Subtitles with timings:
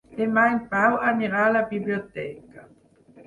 [0.19, 2.65] Demà en Pau anirà a la biblioteca.